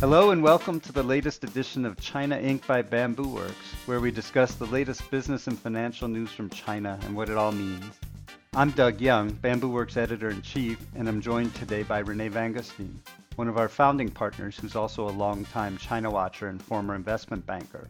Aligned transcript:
Hello 0.00 0.30
and 0.30 0.42
welcome 0.42 0.80
to 0.80 0.92
the 0.92 1.02
latest 1.02 1.44
edition 1.44 1.84
of 1.84 2.00
China 2.00 2.34
Inc. 2.34 2.66
by 2.66 2.80
Bamboo 2.80 3.28
Works, 3.28 3.74
where 3.84 4.00
we 4.00 4.10
discuss 4.10 4.54
the 4.54 4.64
latest 4.64 5.10
business 5.10 5.46
and 5.46 5.58
financial 5.58 6.08
news 6.08 6.32
from 6.32 6.48
China 6.48 6.98
and 7.02 7.14
what 7.14 7.28
it 7.28 7.36
all 7.36 7.52
means. 7.52 8.00
I'm 8.54 8.70
Doug 8.70 8.98
Young, 8.98 9.28
Bamboo 9.28 9.68
Works 9.68 9.98
editor 9.98 10.30
in 10.30 10.40
chief, 10.40 10.80
and 10.96 11.06
I'm 11.06 11.20
joined 11.20 11.54
today 11.54 11.82
by 11.82 11.98
Renee 11.98 12.30
Vangustein, 12.30 12.94
one 13.36 13.46
of 13.46 13.58
our 13.58 13.68
founding 13.68 14.08
partners 14.08 14.56
who's 14.56 14.74
also 14.74 15.06
a 15.06 15.10
longtime 15.10 15.76
China 15.76 16.10
watcher 16.10 16.48
and 16.48 16.62
former 16.62 16.94
investment 16.94 17.44
banker. 17.44 17.86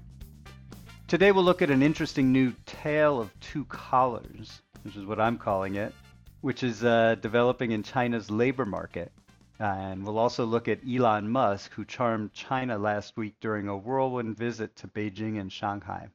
Today 1.07 1.31
we'll 1.31 1.45
look 1.45 1.63
at 1.63 1.71
an 1.71 1.81
interesting 1.81 2.33
new 2.33 2.53
tale 2.67 3.21
of 3.21 3.31
two 3.39 3.65
collars, 3.67 4.63
which 4.83 4.97
is 4.97 5.07
what 5.07 5.21
I'm 5.21 5.39
calling 5.39 5.77
it, 5.77 5.95
which 6.41 6.65
is 6.65 6.83
uh, 6.83 7.15
developing 7.21 7.71
in 7.71 7.85
China's 7.85 8.33
labor 8.33 8.67
market. 8.67 9.13
And 9.63 10.07
we'll 10.07 10.19
also 10.19 10.47
look 10.47 10.69
at 10.69 10.89
Elon 10.89 11.29
Musk, 11.29 11.73
who 11.73 11.85
charmed 11.85 12.33
China 12.33 12.79
last 12.79 13.15
week 13.19 13.35
during 13.41 13.69
a 13.69 13.77
whirlwind 13.77 14.39
visit 14.39 14.75
to 14.77 14.89
Beijing 14.89 15.39
and 15.39 15.53
Shanghai. 15.53 16.09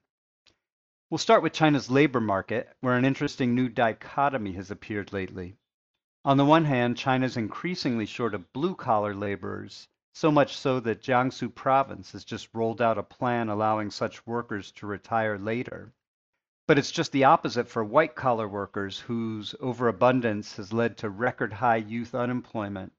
We'll 1.12 1.20
start 1.20 1.44
with 1.44 1.54
China's 1.54 1.91
labor 1.91 2.20
market, 2.20 2.76
where 2.81 2.98
an 2.98 3.05
interesting 3.05 3.54
new 3.54 3.70
dichotomy 3.70 4.54
has 4.54 4.71
appeared 4.71 5.13
lately. 5.13 5.58
On 6.23 6.38
the 6.38 6.45
one 6.45 6.66
hand, 6.66 6.98
China's 6.98 7.38
increasingly 7.38 8.08
short 8.08 8.34
of 8.34 8.52
blue 8.52 8.73
collar 8.73 9.13
laborers, 9.13 9.88
so 10.16 10.32
much 10.32 10.57
so 10.57 10.80
that 10.80 11.04
Jiangsu 11.04 11.54
province 11.54 12.13
has 12.13 12.26
just 12.26 12.49
rolled 12.52 12.82
out 12.82 12.98
a 12.98 13.04
plan 13.04 13.49
allowing 13.49 13.91
such 13.91 14.26
workers 14.26 14.71
to 14.71 14.88
retire 14.88 15.38
later. 15.38 15.93
But 16.66 16.80
it's 16.80 16.90
just 16.90 17.12
the 17.12 17.26
opposite 17.26 17.68
for 17.68 17.84
white 17.84 18.16
collar 18.16 18.48
workers 18.48 19.02
whose 19.02 19.54
overabundance 19.59 20.57
has 20.57 20.73
led 20.73 20.98
to 20.98 21.12
record 21.12 21.54
high 21.54 21.76
youth 21.76 22.16
unemployment 22.16 22.91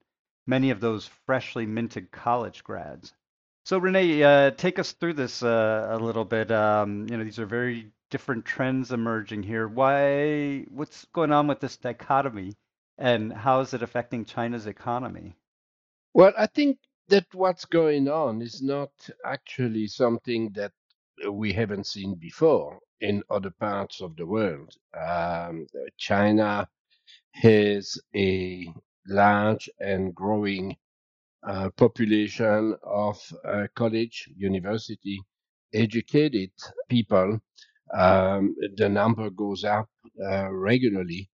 many 0.47 0.71
of 0.71 0.81
those 0.81 1.11
freshly 1.27 1.67
minted 1.67 2.11
college 2.11 2.65
grads. 2.65 3.13
So 3.65 3.79
Renee, 3.79 4.23
uh, 4.23 4.53
take 4.53 4.79
us 4.79 4.93
through 4.93 5.15
this 5.15 5.43
uh, 5.43 5.89
a 5.91 5.99
little 5.99 6.25
bit. 6.25 6.51
Um, 6.53 7.07
you 7.11 7.17
know, 7.17 7.25
these 7.25 7.39
are 7.39 7.47
very 7.47 7.93
different 8.11 8.45
trends 8.45 8.93
emerging 8.93 9.43
here. 9.43 9.69
Why? 9.69 10.67
What's 10.71 11.07
going 11.13 11.33
on 11.33 11.49
with 11.49 11.61
this 11.61 11.77
dichotomy, 11.77 12.55
and 12.99 13.33
how 13.33 13.61
is 13.61 13.75
it 13.75 13.83
affecting 13.83 14.25
China's 14.25 14.67
economy? 14.67 15.37
Well, 16.15 16.33
I 16.39 16.47
think 16.47 16.79
that 17.09 17.27
what's 17.35 17.65
going 17.65 18.09
on 18.09 18.43
is 18.43 18.63
not 18.63 18.91
actually 19.25 19.87
something 19.89 20.51
that 20.55 20.73
we 21.31 21.53
haven't 21.53 21.87
seen 21.87 22.15
before 22.15 22.81
in 23.01 23.23
other 23.31 23.51
parts 23.51 24.01
of 24.01 24.17
the 24.17 24.27
world. 24.27 24.75
Um, 24.99 25.67
China 25.99 26.69
has 27.33 27.99
a 28.15 28.73
large 29.09 29.69
and 29.81 30.15
growing 30.15 30.77
uh, 31.47 31.71
population 31.77 32.77
of 32.85 33.19
uh, 33.45 33.67
college, 33.75 34.29
university 34.37 35.21
educated 35.75 36.51
people. 36.89 37.41
Um, 37.95 38.57
the 38.77 38.89
number 38.89 39.31
goes 39.31 39.65
up 39.65 39.89
uh, 40.25 40.51
regularly. 40.53 41.31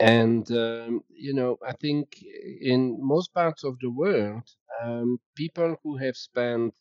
And, 0.00 0.50
um, 0.52 1.02
you 1.10 1.34
know, 1.34 1.58
I 1.66 1.72
think 1.72 2.18
in 2.60 2.98
most 3.00 3.32
parts 3.34 3.64
of 3.64 3.78
the 3.80 3.90
world, 3.90 4.42
um, 4.82 5.18
people 5.36 5.76
who 5.82 5.96
have 5.98 6.16
spent 6.16 6.74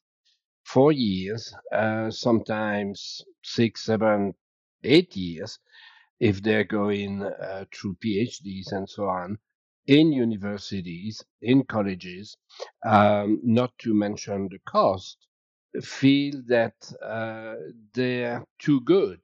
four 0.66 0.92
years, 0.92 1.54
uh, 1.74 2.12
sometimes 2.12 3.24
six, 3.44 3.86
seven, 3.86 4.34
eight 4.84 5.16
years, 5.16 5.60
if 6.20 6.42
they're 6.44 6.66
going 6.66 7.24
uh, 7.24 7.66
through 7.74 7.96
PhDs 8.06 8.72
and 8.72 8.90
so 8.90 9.06
on, 9.06 9.38
in 9.88 10.12
universities, 10.12 11.24
in 11.42 11.64
colleges, 11.64 12.38
um, 12.86 13.40
not 13.44 13.72
to 13.80 13.94
mention 13.94 14.48
the 14.50 14.60
cost, 14.66 15.18
feel 15.82 16.42
that 16.48 16.74
uh, 17.04 17.56
they're 17.94 18.44
too 18.60 18.82
good 18.82 19.20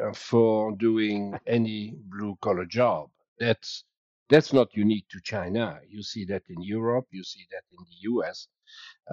uh, 0.00 0.12
for 0.12 0.72
doing 0.76 1.38
any 1.46 1.94
blue 2.06 2.36
collar 2.40 2.66
job. 2.66 3.08
That's 3.38 3.84
that's 4.28 4.52
not 4.52 4.74
unique 4.74 5.06
to 5.10 5.20
China. 5.22 5.78
You 5.88 6.02
see 6.02 6.24
that 6.26 6.42
in 6.48 6.62
Europe. 6.62 7.06
You 7.10 7.22
see 7.22 7.46
that 7.50 7.64
in 7.70 7.84
the 7.84 7.96
U.S. 8.12 8.48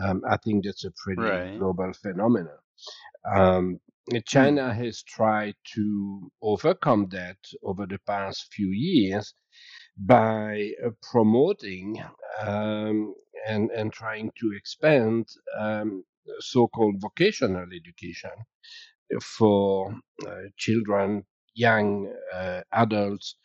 Um, 0.02 0.22
I 0.30 0.38
think 0.38 0.64
that's 0.64 0.86
a 0.86 0.92
pretty 0.92 1.22
right. 1.22 1.60
global 1.60 1.92
phenomenon. 1.94 2.58
Um, 3.30 3.80
China 4.26 4.74
hmm. 4.74 4.82
has 4.82 5.04
tried 5.04 5.56
to 5.76 6.32
overcome 6.42 7.08
that 7.10 7.38
over 7.64 7.86
the 7.86 8.00
past 8.08 8.54
few 8.54 8.70
years 8.70 9.34
by 9.98 10.72
uh, 10.86 10.90
promoting 11.12 12.02
um, 12.42 13.14
and, 13.48 13.70
and 13.72 13.92
trying 13.94 14.32
to 14.40 14.54
expand 14.56 15.28
um, 15.58 16.04
so-called 16.40 16.96
vocational 17.02 17.66
education 17.74 18.32
for 19.22 19.94
uh, 20.28 20.36
children, 20.58 21.24
young 21.56 22.14
uh, 22.34 22.62
adults 22.74 23.36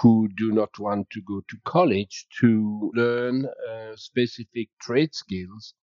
who 0.00 0.28
do 0.36 0.52
not 0.52 0.78
want 0.78 1.08
to 1.10 1.20
go 1.22 1.42
to 1.48 1.56
college 1.64 2.26
to 2.40 2.90
learn 2.94 3.46
specific 3.96 4.68
trade 4.80 5.14
skills 5.14 5.74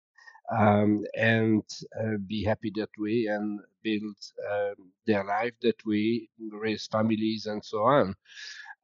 um, 0.58 1.04
and 1.16 1.64
uh, 2.00 2.18
be 2.28 2.44
happy 2.44 2.72
that 2.76 2.90
way 2.98 3.26
and 3.30 3.60
build 3.84 4.16
um, 4.52 4.92
their 5.08 5.24
life 5.24 5.54
that 5.62 5.76
way, 5.86 6.30
raise 6.52 6.88
families 6.88 7.46
and 7.46 7.64
so 7.64 7.84
on. 7.84 8.16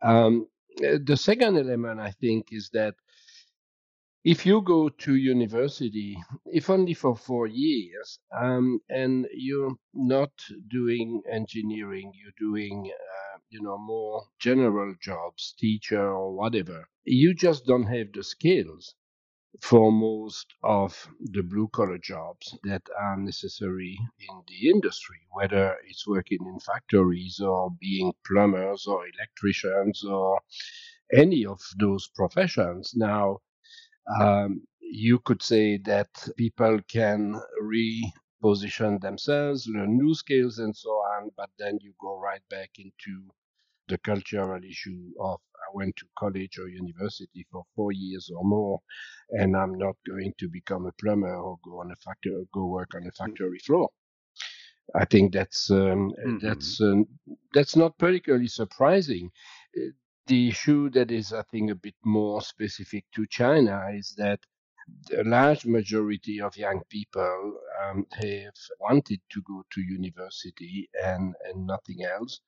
Um, 0.01 0.47
the 0.77 1.17
second 1.17 1.57
element, 1.57 1.99
I 1.99 2.11
think, 2.11 2.47
is 2.51 2.69
that 2.73 2.95
if 4.23 4.45
you 4.45 4.61
go 4.61 4.89
to 4.89 5.15
university, 5.15 6.17
if 6.45 6.69
only 6.69 6.93
for 6.93 7.15
four 7.15 7.47
years, 7.47 8.19
um, 8.35 8.79
and 8.89 9.27
you're 9.33 9.75
not 9.93 10.31
doing 10.67 11.21
engineering, 11.31 12.11
you're 12.15 12.33
doing, 12.39 12.91
uh, 12.91 13.37
you 13.49 13.61
know, 13.61 13.77
more 13.77 14.23
general 14.39 14.95
jobs, 15.01 15.53
teacher 15.59 16.01
or 16.11 16.35
whatever, 16.35 16.87
you 17.05 17.33
just 17.35 17.65
don't 17.65 17.83
have 17.85 18.11
the 18.13 18.23
skills 18.23 18.95
for 19.61 19.91
most 19.91 20.53
of 20.63 21.07
the 21.19 21.43
blue 21.43 21.67
collar 21.69 21.97
jobs 21.97 22.57
that 22.63 22.83
are 22.99 23.17
necessary 23.17 23.97
in 24.29 24.43
the 24.47 24.69
industry, 24.69 25.19
whether 25.31 25.77
it's 25.87 26.07
working 26.07 26.39
in 26.45 26.59
factories 26.59 27.39
or 27.39 27.71
being 27.79 28.13
plumbers 28.25 28.85
or 28.87 29.05
electricians 29.07 30.03
or 30.03 30.39
any 31.13 31.45
of 31.45 31.59
those 31.79 32.07
professions. 32.15 32.93
Now, 32.95 33.39
um, 34.19 34.65
you 34.81 35.19
could 35.19 35.41
say 35.41 35.77
that 35.79 36.09
people 36.37 36.79
can 36.87 37.39
reposition 37.61 39.01
themselves, 39.01 39.67
learn 39.67 39.97
new 39.97 40.13
skills, 40.15 40.59
and 40.59 40.75
so 40.75 40.89
on, 40.89 41.31
but 41.37 41.49
then 41.59 41.77
you 41.81 41.93
go 41.99 42.19
right 42.19 42.43
back 42.49 42.71
into 42.77 43.29
the 43.87 43.97
cultural 43.99 44.61
issue 44.63 45.11
of 45.19 45.39
I 45.55 45.69
went 45.73 45.95
to 45.97 46.05
college 46.17 46.57
or 46.59 46.67
university 46.67 47.45
for 47.51 47.63
four 47.75 47.91
years 47.91 48.29
or 48.35 48.43
more, 48.43 48.79
and 49.31 49.55
I'm 49.55 49.77
not 49.77 49.95
going 50.07 50.33
to 50.39 50.49
become 50.49 50.85
a 50.85 50.91
plumber 50.93 51.35
or 51.35 51.57
go 51.63 51.79
on 51.79 51.91
a 51.91 51.95
factory, 51.95 52.35
or 52.35 52.45
go 52.53 52.65
work 52.67 52.93
on 52.95 53.07
a 53.07 53.11
factory 53.11 53.59
floor. 53.59 53.89
I 54.93 55.05
think 55.05 55.33
that's 55.33 55.71
um, 55.71 56.11
mm-hmm. 56.11 56.37
that's 56.45 56.79
um, 56.81 57.05
that's 57.53 57.75
not 57.75 57.97
particularly 57.97 58.47
surprising. 58.47 59.31
Uh, 59.75 59.89
the 60.27 60.49
issue 60.49 60.89
that 60.91 61.11
is, 61.11 61.33
I 61.33 61.43
think, 61.51 61.71
a 61.71 61.75
bit 61.75 61.95
more 62.03 62.41
specific 62.41 63.05
to 63.15 63.27
China 63.27 63.87
is 63.93 64.13
that 64.17 64.39
a 65.17 65.23
large 65.23 65.65
majority 65.65 66.41
of 66.41 66.57
young 66.57 66.81
people 66.89 67.59
um, 67.83 68.05
have 68.11 68.53
wanted 68.79 69.19
to 69.31 69.41
go 69.47 69.63
to 69.71 69.81
university 69.81 70.89
and, 71.03 71.35
and 71.45 71.67
nothing 71.67 72.03
else 72.03 72.41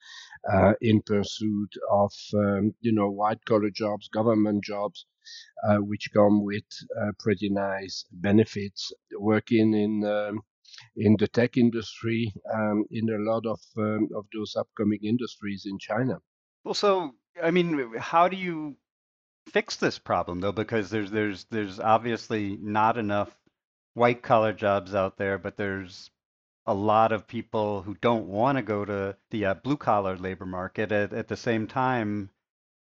uh, 0.51 0.73
in 0.81 1.01
pursuit 1.01 1.73
of 1.91 2.11
um, 2.35 2.73
you 2.81 2.91
know 2.91 3.09
white 3.09 3.43
collar 3.45 3.69
jobs, 3.69 4.07
government 4.07 4.63
jobs, 4.63 5.05
uh, 5.67 5.77
which 5.77 6.09
come 6.13 6.43
with 6.43 6.65
uh, 6.99 7.11
pretty 7.19 7.49
nice 7.49 8.05
benefits. 8.11 8.91
Working 9.17 9.73
in 9.73 10.05
um, 10.05 10.41
in 10.95 11.15
the 11.17 11.27
tech 11.27 11.57
industry, 11.57 12.33
um, 12.53 12.85
in 12.91 13.09
a 13.09 13.31
lot 13.31 13.45
of 13.45 13.59
um, 13.77 14.09
of 14.15 14.25
those 14.33 14.55
upcoming 14.55 14.99
industries 15.03 15.65
in 15.65 15.77
China. 15.79 16.19
Well, 16.63 16.73
so 16.73 17.13
I 17.41 17.51
mean, 17.51 17.93
how 17.99 18.27
do 18.27 18.37
you 18.37 18.77
fix 19.47 19.77
this 19.77 19.99
problem 19.99 20.39
though? 20.41 20.51
Because 20.51 20.89
there's 20.89 21.11
there's 21.11 21.45
there's 21.45 21.79
obviously 21.79 22.57
not 22.61 22.97
enough 22.97 23.35
white 23.93 24.21
collar 24.21 24.53
jobs 24.53 24.93
out 24.93 25.17
there, 25.17 25.37
but 25.37 25.57
there's 25.57 26.11
a 26.65 26.73
lot 26.73 27.11
of 27.11 27.27
people 27.27 27.81
who 27.81 27.95
don't 27.95 28.27
want 28.27 28.57
to 28.57 28.61
go 28.61 28.83
to 28.85 29.15
the 29.31 29.45
uh, 29.45 29.53
blue 29.55 29.77
collar 29.77 30.17
labor 30.17 30.45
market. 30.45 30.91
At, 30.91 31.13
at 31.13 31.27
the 31.29 31.37
same 31.37 31.65
time, 31.67 32.29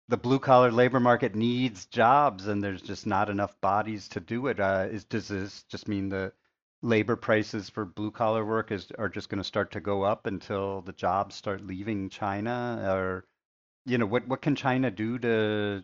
the 0.07 0.17
blue 0.17 0.39
collar 0.39 0.71
labor 0.71 0.99
market 0.99 1.35
needs 1.35 1.85
jobs, 1.85 2.47
and 2.47 2.63
there's 2.63 2.81
just 2.81 3.05
not 3.05 3.29
enough 3.29 3.59
bodies 3.61 4.07
to 4.09 4.19
do 4.19 4.47
it. 4.47 4.59
Uh, 4.59 4.87
is 4.89 5.05
does 5.05 5.27
this 5.27 5.63
just 5.63 5.87
mean 5.87 6.09
the 6.09 6.33
labor 6.81 7.15
prices 7.15 7.69
for 7.69 7.85
blue 7.85 8.11
collar 8.11 8.43
work 8.43 8.71
is 8.71 8.91
are 8.97 9.09
just 9.09 9.29
going 9.29 9.37
to 9.37 9.43
start 9.43 9.71
to 9.71 9.79
go 9.79 10.03
up 10.03 10.25
until 10.25 10.81
the 10.81 10.93
jobs 10.93 11.35
start 11.35 11.65
leaving 11.65 12.09
China, 12.09 12.81
or 12.87 13.25
you 13.85 13.97
know, 13.97 14.05
what 14.05 14.27
what 14.27 14.41
can 14.41 14.55
China 14.55 14.89
do 14.91 15.19
to 15.19 15.83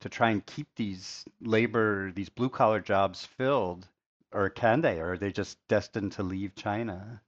to 0.00 0.08
try 0.08 0.30
and 0.30 0.44
keep 0.46 0.68
these 0.76 1.24
labor, 1.40 2.12
these 2.12 2.28
blue 2.28 2.50
collar 2.50 2.80
jobs 2.80 3.24
filled? 3.24 3.88
or 4.32 4.50
can 4.50 4.80
they? 4.80 5.00
Or 5.00 5.12
are 5.12 5.18
they 5.18 5.32
just 5.32 5.58
destined 5.68 6.12
to 6.12 6.22
leave 6.22 6.54
China? 6.54 7.22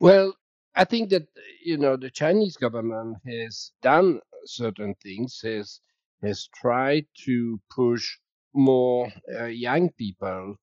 Well, 0.00 0.34
I 0.74 0.84
think 0.84 1.10
that 1.10 1.28
you 1.64 1.76
know 1.76 1.96
the 1.96 2.10
Chinese 2.10 2.56
government 2.56 3.18
has 3.26 3.72
done 3.82 4.20
certain 4.44 4.94
things, 5.02 5.40
has 5.42 5.80
has 6.22 6.48
tried 6.54 7.06
to 7.26 7.60
push 7.70 8.18
more 8.54 9.10
uh, 9.38 9.44
young 9.46 9.90
people 9.92 10.56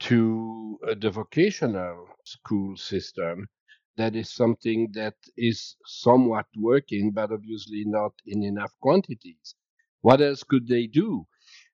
to 0.00 0.78
uh, 0.88 0.94
the 0.98 1.10
vocational 1.10 2.08
school 2.24 2.76
system. 2.76 3.48
That 3.96 4.16
is 4.16 4.30
something 4.30 4.92
that 4.92 5.16
is 5.36 5.76
somewhat 5.86 6.46
working, 6.56 7.12
but 7.12 7.32
obviously 7.32 7.84
not 7.86 8.12
in 8.26 8.42
enough 8.42 8.72
quantities. 8.80 9.54
What 10.02 10.20
else 10.20 10.42
could 10.42 10.68
they 10.68 10.86
do? 10.86 11.26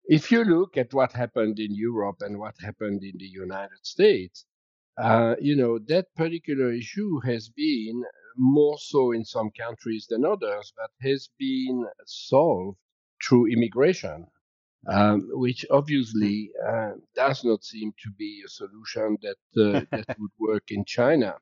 If 0.07 0.31
you 0.33 0.45
look 0.45 0.77
at 0.77 0.95
what 0.95 1.13
happened 1.13 1.59
in 1.59 1.75
Europe 1.75 2.19
and 2.21 2.39
what 2.39 2.55
happened 2.61 3.03
in 3.05 3.17
the 3.19 3.27
United 3.27 3.85
States, 3.85 4.47
uh, 4.99 5.37
you 5.41 5.57
know, 5.57 5.79
that 5.89 6.15
particular 6.15 6.73
issue 6.73 7.21
has 7.21 7.49
been 7.49 8.03
more 8.37 8.79
so 8.79 9.13
in 9.13 9.25
some 9.25 9.51
countries 9.51 10.07
than 10.09 10.25
others, 10.25 10.73
but 10.77 10.91
has 11.03 11.29
been 11.39 11.87
solved 12.07 12.79
through 13.23 13.47
immigration, 13.53 14.27
um, 14.89 15.29
which 15.33 15.67
obviously 15.71 16.51
uh, 16.69 16.93
does 17.15 17.45
not 17.45 17.65
seem 17.65 17.93
to 18.03 18.11
be 18.13 18.43
a 18.45 18.49
solution 18.49 19.17
that 19.23 19.39
uh, 19.63 19.85
that 19.95 20.07
would 20.19 20.31
work 20.39 20.65
in 20.71 20.85
China. 20.85 21.37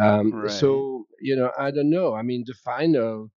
Um, 0.00 0.36
Right. 0.36 0.46
so 0.46 1.06
you 1.20 1.36
know, 1.36 1.50
I 1.58 1.70
don't 1.70 1.90
know. 1.90 2.14
I 2.14 2.22
mean, 2.22 2.44
the 2.46 2.54
final 2.54 3.30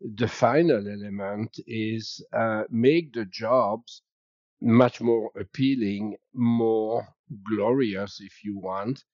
the 0.00 0.28
final 0.28 0.86
element 0.88 1.58
is 1.66 2.24
uh, 2.32 2.64
make 2.70 3.12
the 3.12 3.24
jobs 3.26 4.02
much 4.60 5.00
more 5.00 5.30
appealing, 5.38 6.16
more 6.34 7.08
glorious, 7.44 8.20
if 8.20 8.44
you 8.44 8.58
want. 8.58 9.04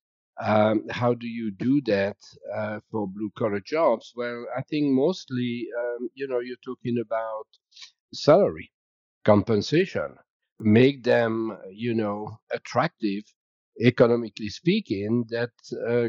Um, 0.40 0.88
how 0.90 1.14
do 1.14 1.26
you 1.29 1.50
do 1.52 1.81
that 1.82 2.17
uh, 2.55 2.81
for 2.90 3.06
blue 3.08 3.31
collar 3.37 3.61
jobs? 3.61 4.12
Well, 4.17 4.46
I 4.56 4.62
think 4.62 4.93
mostly, 4.93 5.69
um, 5.79 6.08
you 6.14 6.26
know, 6.29 6.40
you're 6.40 6.56
talking 6.64 6.99
about 6.99 7.46
salary, 8.14 8.73
compensation, 9.25 10.17
make 10.61 11.05
them, 11.05 11.58
you 11.73 11.94
know, 11.94 12.38
attractive, 12.52 13.25
economically 13.81 14.49
speaking, 14.49 15.25
that 15.31 15.51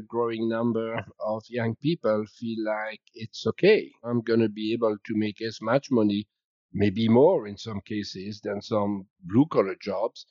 growing 0.08 0.50
number 0.50 1.06
of 1.20 1.44
young 1.50 1.76
people 1.76 2.26
feel 2.40 2.64
like 2.66 3.02
it's 3.14 3.46
okay. 3.48 3.92
I'm 4.04 4.22
going 4.22 4.42
to 4.42 4.50
be 4.50 4.74
able 4.74 4.98
to 5.06 5.16
make 5.16 5.42
as 5.42 5.60
much 5.62 5.92
money 5.92 6.28
maybe 6.74 7.08
more 7.08 7.48
in 7.48 7.58
some 7.58 7.80
cases 7.82 8.42
than 8.42 8.62
some 8.62 9.06
blue 9.26 9.46
collar 9.46 9.76
jobs 9.82 10.26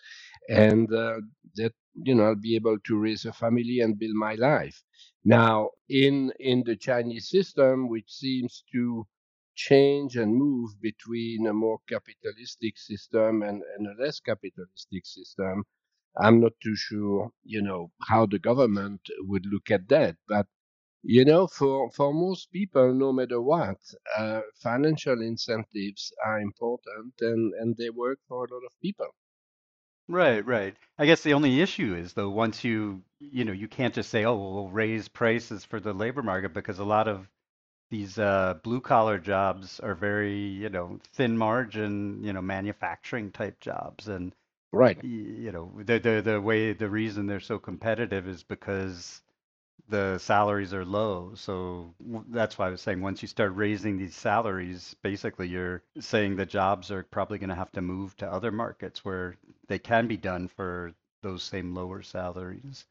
and 0.49 0.93
uh, 0.93 1.17
that 1.55 1.73
you 1.94 2.14
know 2.14 2.25
i'll 2.25 2.34
be 2.34 2.56
able 2.56 2.79
to 2.84 2.99
raise 2.99 3.25
a 3.26 3.32
family 3.32 3.81
and 3.81 3.99
build 3.99 4.14
my 4.14 4.34
life 4.34 4.82
now 5.25 5.70
in 5.88 6.32
in 6.40 6.62
the 6.64 6.76
chinese 6.76 7.29
system 7.29 7.88
which 7.88 8.11
seems 8.11 8.64
to 8.73 9.06
change 9.55 10.17
and 10.17 10.34
move 10.34 10.70
between 10.81 11.46
a 11.46 11.52
more 11.52 11.79
capitalistic 11.88 12.79
system 12.79 13.43
and, 13.43 13.62
and 13.76 13.87
a 13.87 14.02
less 14.02 14.19
capitalistic 14.19 15.05
system 15.05 15.62
i'm 16.18 16.40
not 16.40 16.52
too 16.62 16.76
sure 16.76 17.32
you 17.44 17.60
know 17.62 17.90
how 18.08 18.26
the 18.26 18.38
government 18.38 19.00
would 19.20 19.46
look 19.46 19.70
at 19.70 19.88
that 19.88 20.16
but 20.28 20.46
you 21.04 21.24
know, 21.24 21.46
for, 21.46 21.90
for 21.92 22.12
most 22.12 22.50
people, 22.52 22.92
no 22.94 23.12
matter 23.12 23.40
what, 23.40 23.78
uh, 24.18 24.40
financial 24.62 25.22
incentives 25.22 26.12
are 26.24 26.40
important 26.40 27.14
and, 27.20 27.54
and 27.54 27.76
they 27.76 27.90
work 27.90 28.18
for 28.28 28.44
a 28.44 28.52
lot 28.52 28.64
of 28.66 28.72
people. 28.82 29.08
Right, 30.08 30.44
right. 30.46 30.76
I 30.98 31.06
guess 31.06 31.22
the 31.22 31.34
only 31.34 31.60
issue 31.60 31.94
is 31.94 32.12
though, 32.12 32.30
once 32.30 32.62
you, 32.64 33.02
you 33.18 33.44
know, 33.44 33.52
you 33.52 33.66
can't 33.68 33.94
just 33.94 34.10
say, 34.10 34.24
oh, 34.24 34.36
well, 34.36 34.54
we'll 34.54 34.68
raise 34.68 35.08
prices 35.08 35.64
for 35.64 35.80
the 35.80 35.92
labor 35.92 36.22
market 36.22 36.52
because 36.52 36.78
a 36.78 36.84
lot 36.84 37.08
of 37.08 37.28
these 37.90 38.18
uh, 38.18 38.54
blue 38.64 38.80
collar 38.80 39.18
jobs 39.18 39.80
are 39.80 39.94
very, 39.94 40.38
you 40.38 40.68
know, 40.70 41.00
thin 41.14 41.36
margin, 41.38 42.22
you 42.24 42.32
know, 42.32 42.42
manufacturing 42.42 43.32
type 43.32 43.60
jobs. 43.60 44.08
And, 44.08 44.34
Right. 44.72 44.98
you 45.02 45.52
know, 45.52 45.70
the, 45.84 45.98
the, 45.98 46.22
the 46.22 46.40
way, 46.40 46.72
the 46.72 46.88
reason 46.88 47.26
they're 47.26 47.40
so 47.40 47.58
competitive 47.58 48.26
is 48.26 48.42
because 48.42 49.22
the 49.88 50.19
salaries 50.19 50.72
are 50.72 50.84
low. 50.84 51.32
So 51.34 51.94
that's 52.28 52.58
why 52.58 52.69
I 52.69 52.70
was 52.70 52.80
saying 52.80 53.00
once 53.00 53.22
you 53.22 53.28
start 53.28 53.54
raising 53.54 53.98
these 53.98 54.14
salaries, 54.16 54.96
basically 55.02 55.48
you're 55.48 55.82
saying 56.00 56.36
the 56.36 56.46
jobs 56.46 56.90
are 56.90 57.02
probably 57.04 57.38
going 57.38 57.50
to 57.50 57.56
have 57.56 57.72
to 57.72 57.82
move 57.82 58.16
to 58.19 58.32
other 58.32 58.50
markets 58.52 59.04
where 59.04 59.36
they 59.69 59.78
can 59.78 60.06
be 60.08 60.16
done 60.16 60.48
for 60.48 60.92
those 61.22 61.42
same 61.42 61.74
lower 61.74 62.02
salaries. 62.02 62.86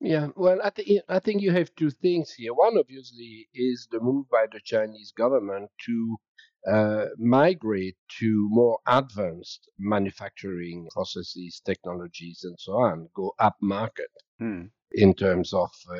Yeah, 0.00 0.28
well, 0.36 0.60
I 0.62 0.70
think 0.70 1.02
I 1.08 1.18
think 1.20 1.42
you 1.42 1.52
have 1.52 1.74
two 1.76 1.90
things 1.90 2.32
here. 2.34 2.52
One, 2.52 2.76
obviously, 2.76 3.48
is 3.54 3.88
the 3.90 4.00
move 4.00 4.28
by 4.28 4.46
the 4.52 4.60
Chinese 4.60 5.12
government 5.12 5.70
to 5.86 6.18
uh, 6.70 7.06
migrate 7.18 7.96
to 8.20 8.48
more 8.50 8.78
advanced 8.86 9.68
manufacturing 9.78 10.88
processes, 10.92 11.60
technologies, 11.64 12.44
and 12.44 12.58
so 12.58 12.72
on, 12.74 13.08
go 13.14 13.34
up 13.38 13.56
market 13.60 14.10
Hmm. 14.38 14.66
in 14.92 15.14
terms 15.14 15.52
of 15.52 15.70
uh, 15.90 15.96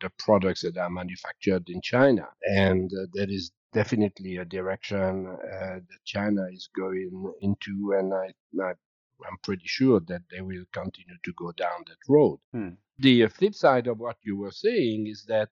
the 0.00 0.10
products 0.18 0.62
that 0.62 0.76
are 0.76 0.90
manufactured 0.90 1.68
in 1.68 1.80
China. 1.82 2.26
And 2.42 2.90
uh, 2.92 3.06
that 3.14 3.30
is 3.30 3.52
definitely 3.72 4.36
a 4.38 4.44
direction 4.44 5.26
uh, 5.26 5.80
that 5.88 6.04
China 6.04 6.46
is 6.52 6.68
going 6.76 7.32
into. 7.40 7.92
And 7.98 8.12
I, 8.14 8.32
I, 8.62 8.70
I'm 8.70 9.38
pretty 9.42 9.66
sure 9.66 10.00
that 10.00 10.22
they 10.30 10.40
will 10.40 10.64
continue 10.72 11.16
to 11.24 11.32
go 11.36 11.52
down 11.52 11.84
that 11.86 11.98
road. 12.08 12.40
Hmm. 12.52 12.70
The 12.98 13.26
flip 13.28 13.54
side 13.54 13.86
of 13.86 13.98
what 13.98 14.16
you 14.22 14.36
were 14.36 14.50
saying 14.52 15.06
is 15.06 15.24
that 15.28 15.48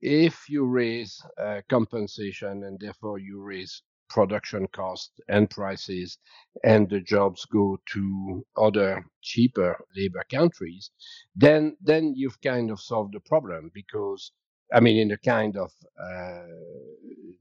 if 0.00 0.48
you 0.48 0.64
raise 0.66 1.20
uh, 1.38 1.62
compensation 1.68 2.64
and 2.64 2.78
therefore 2.78 3.18
you 3.18 3.40
raise 3.42 3.82
production 4.14 4.66
costs 4.68 5.20
and 5.28 5.50
prices 5.50 6.18
and 6.64 6.88
the 6.90 7.00
jobs 7.00 7.44
go 7.46 7.78
to 7.92 8.46
other 8.56 9.04
cheaper 9.22 9.76
labor 9.96 10.24
countries 10.30 10.90
then 11.36 11.76
then 11.82 12.14
you've 12.16 12.40
kind 12.42 12.70
of 12.70 12.80
solved 12.80 13.14
the 13.14 13.20
problem 13.20 13.70
because 13.74 14.32
i 14.74 14.80
mean 14.80 14.98
in 14.98 15.12
a 15.12 15.18
kind 15.18 15.56
of 15.58 15.72
uh, 16.10 16.46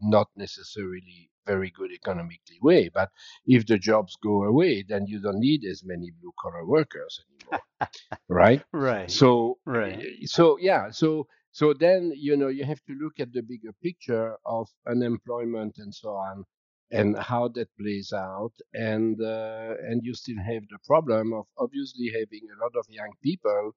not 0.01 0.27
necessarily 0.37 1.29
very 1.47 1.71
good 1.71 1.91
economically 1.91 2.59
way 2.61 2.89
but 2.93 3.09
if 3.47 3.65
the 3.67 3.77
jobs 3.77 4.15
go 4.23 4.43
away 4.43 4.83
then 4.87 5.05
you 5.07 5.21
don't 5.21 5.39
need 5.39 5.63
as 5.65 5.83
many 5.85 6.11
blue 6.21 6.33
collar 6.41 6.65
workers 6.65 7.21
anymore 7.29 7.63
right 8.29 8.63
Right. 8.73 9.19
so 9.19 9.57
Right. 9.65 10.07
so 10.25 10.57
yeah 10.59 10.89
so 10.91 11.27
so 11.51 11.73
then 11.73 12.11
you 12.15 12.37
know 12.37 12.49
you 12.49 12.65
have 12.65 12.83
to 12.85 12.93
look 13.01 13.19
at 13.19 13.33
the 13.33 13.41
bigger 13.41 13.73
picture 13.83 14.37
of 14.45 14.67
unemployment 14.87 15.77
and 15.79 15.93
so 15.93 16.09
on 16.11 16.45
and 16.93 17.17
how 17.17 17.47
that 17.47 17.67
plays 17.79 18.13
out 18.13 18.53
and 18.73 19.21
uh, 19.21 19.73
and 19.87 20.01
you 20.03 20.13
still 20.13 20.37
have 20.37 20.63
the 20.69 20.79
problem 20.85 21.33
of 21.33 21.45
obviously 21.57 22.07
having 22.07 22.45
a 22.49 22.63
lot 22.63 22.73
of 22.77 22.85
young 22.89 23.11
people 23.21 23.71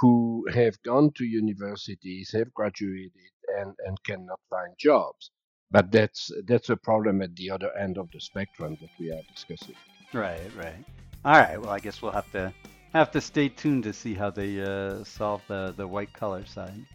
who 0.00 0.46
have 0.52 0.80
gone 0.82 1.10
to 1.16 1.24
universities 1.24 2.30
have 2.32 2.52
graduated 2.54 3.32
and 3.58 3.74
and 3.86 4.02
cannot 4.04 4.40
find 4.50 4.72
jobs 4.78 5.30
but 5.70 5.90
that's 5.92 6.30
that's 6.46 6.70
a 6.70 6.76
problem 6.76 7.22
at 7.22 7.34
the 7.36 7.50
other 7.50 7.70
end 7.78 7.98
of 7.98 8.08
the 8.12 8.20
spectrum 8.20 8.76
that 8.80 8.90
we 8.98 9.10
are 9.10 9.22
discussing 9.34 9.74
Right, 10.12 10.40
right. 10.56 10.84
All 11.24 11.32
right. 11.32 11.60
Well, 11.60 11.70
I 11.70 11.78
guess 11.78 12.00
we'll 12.00 12.12
have 12.12 12.30
to 12.32 12.52
have 12.94 13.10
to 13.10 13.20
stay 13.20 13.48
tuned 13.48 13.84
to 13.84 13.92
see 13.92 14.14
how 14.14 14.30
they 14.30 14.60
uh, 14.60 15.04
solve 15.04 15.42
the 15.48 15.74
the 15.76 15.86
white 15.86 16.12
collar 16.12 16.44
side. 16.46 16.86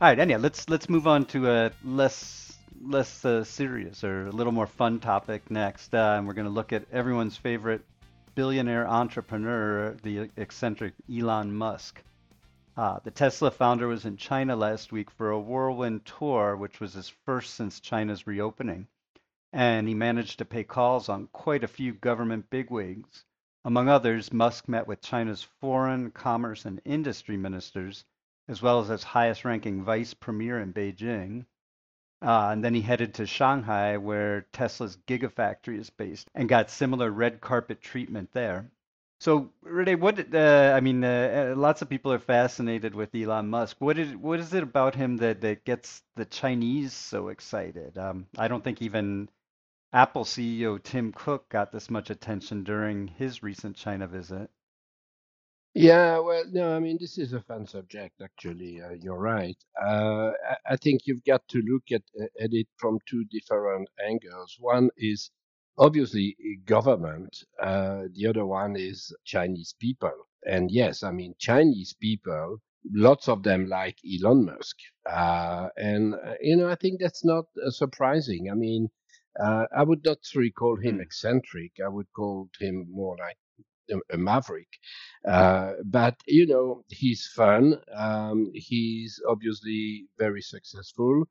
All 0.00 0.08
right. 0.08 0.18
Anyhow, 0.18 0.40
let's 0.40 0.68
let's 0.68 0.88
move 0.88 1.06
on 1.06 1.24
to 1.26 1.50
a 1.50 1.72
less 1.84 2.49
less 2.80 3.24
uh, 3.24 3.44
serious 3.44 4.02
or 4.04 4.26
a 4.26 4.32
little 4.32 4.52
more 4.52 4.66
fun 4.66 5.00
topic 5.00 5.50
next, 5.50 5.94
uh, 5.94 6.14
and 6.16 6.26
we're 6.26 6.34
going 6.34 6.46
to 6.46 6.52
look 6.52 6.72
at 6.72 6.86
everyone's 6.92 7.36
favorite 7.36 7.84
billionaire 8.34 8.88
entrepreneur, 8.88 9.94
the 10.02 10.30
eccentric 10.36 10.94
Elon 11.12 11.52
Musk. 11.54 12.02
Uh, 12.76 12.98
the 13.04 13.10
Tesla 13.10 13.50
founder 13.50 13.88
was 13.88 14.04
in 14.04 14.16
China 14.16 14.56
last 14.56 14.92
week 14.92 15.10
for 15.10 15.30
a 15.30 15.38
whirlwind 15.38 16.04
tour, 16.04 16.56
which 16.56 16.80
was 16.80 16.94
his 16.94 17.08
first 17.26 17.54
since 17.54 17.80
China's 17.80 18.26
reopening 18.26 18.86
and 19.52 19.88
he 19.88 19.94
managed 19.94 20.38
to 20.38 20.44
pay 20.44 20.62
calls 20.62 21.08
on 21.08 21.26
quite 21.32 21.64
a 21.64 21.68
few 21.68 21.92
government 21.92 22.48
bigwigs. 22.50 23.24
Among 23.64 23.88
others, 23.88 24.32
Musk 24.32 24.68
met 24.68 24.86
with 24.86 25.02
China's 25.02 25.42
foreign, 25.42 26.12
commerce, 26.12 26.64
and 26.64 26.80
industry 26.84 27.36
ministers, 27.36 28.04
as 28.48 28.62
well 28.62 28.80
as 28.80 28.90
its 28.90 29.02
highest 29.02 29.44
ranking 29.44 29.82
vice 29.82 30.14
premier 30.14 30.60
in 30.60 30.72
Beijing. 30.72 31.46
Uh, 32.22 32.50
and 32.52 32.62
then 32.62 32.74
he 32.74 32.82
headed 32.82 33.14
to 33.14 33.26
Shanghai, 33.26 33.96
where 33.96 34.42
Tesla's 34.52 34.98
Gigafactory 35.06 35.78
is 35.78 35.90
based, 35.90 36.28
and 36.34 36.48
got 36.48 36.70
similar 36.70 37.10
red 37.10 37.40
carpet 37.40 37.80
treatment 37.80 38.30
there. 38.32 38.70
So, 39.20 39.52
Renee, 39.62 39.96
what? 39.96 40.34
Uh, 40.34 40.72
I 40.74 40.80
mean, 40.80 41.04
uh, 41.04 41.52
uh, 41.52 41.56
lots 41.58 41.82
of 41.82 41.90
people 41.90 42.12
are 42.12 42.18
fascinated 42.18 42.94
with 42.94 43.14
Elon 43.14 43.48
Musk. 43.48 43.76
What 43.78 43.98
is 43.98 44.16
what 44.16 44.40
is 44.40 44.54
it 44.54 44.62
about 44.62 44.94
him 44.94 45.18
that 45.18 45.42
that 45.42 45.64
gets 45.64 46.02
the 46.16 46.24
Chinese 46.24 46.94
so 46.94 47.28
excited? 47.28 47.98
Um, 47.98 48.26
I 48.38 48.48
don't 48.48 48.64
think 48.64 48.80
even 48.80 49.28
Apple 49.92 50.24
CEO 50.24 50.82
Tim 50.82 51.12
Cook 51.12 51.50
got 51.50 51.70
this 51.70 51.90
much 51.90 52.08
attention 52.10 52.64
during 52.64 53.08
his 53.08 53.42
recent 53.42 53.76
China 53.76 54.06
visit. 54.06 54.50
Yeah, 55.74 56.18
well, 56.18 56.44
no, 56.50 56.74
I 56.74 56.80
mean, 56.80 56.98
this 57.00 57.16
is 57.18 57.32
a 57.32 57.40
fun 57.40 57.66
subject, 57.66 58.20
actually. 58.22 58.80
Uh, 58.80 58.90
you're 59.00 59.18
right. 59.20 59.56
Uh, 59.80 60.30
I, 60.48 60.56
I 60.72 60.76
think 60.76 61.02
you've 61.06 61.24
got 61.24 61.46
to 61.48 61.58
look 61.62 61.84
at, 61.92 62.02
at 62.40 62.50
it 62.52 62.66
from 62.76 62.98
two 63.08 63.24
different 63.30 63.88
angles. 64.04 64.56
One 64.58 64.90
is 64.96 65.30
obviously 65.78 66.36
government, 66.64 67.44
uh, 67.62 68.02
the 68.14 68.26
other 68.26 68.46
one 68.46 68.76
is 68.76 69.14
Chinese 69.24 69.74
people. 69.80 70.12
And 70.46 70.70
yes, 70.72 71.02
I 71.04 71.12
mean, 71.12 71.34
Chinese 71.38 71.94
people, 72.00 72.58
lots 72.92 73.28
of 73.28 73.42
them 73.44 73.68
like 73.68 73.98
Elon 74.04 74.46
Musk. 74.46 74.76
Uh, 75.08 75.68
and, 75.76 76.14
uh, 76.14 76.34
you 76.40 76.56
know, 76.56 76.68
I 76.68 76.74
think 76.76 77.00
that's 77.00 77.24
not 77.24 77.44
uh, 77.64 77.70
surprising. 77.70 78.50
I 78.50 78.54
mean, 78.54 78.88
uh, 79.38 79.66
I 79.76 79.84
would 79.84 80.04
not 80.04 80.18
really 80.34 80.50
call 80.50 80.76
him 80.76 80.96
Hmm. 80.96 81.00
eccentric. 81.00 81.72
I 81.84 81.88
would 81.88 82.12
call 82.14 82.48
him 82.60 82.86
more 82.90 83.16
like 83.18 83.36
a, 83.90 83.98
a 84.14 84.18
maverick. 84.18 84.68
Uh, 85.26 85.72
but 85.84 86.16
you 86.26 86.46
know, 86.46 86.84
he's 86.88 87.26
fun. 87.34 87.80
Um, 87.96 88.50
he's 88.54 89.20
obviously 89.28 90.06
very 90.18 90.42
successful. 90.42 91.24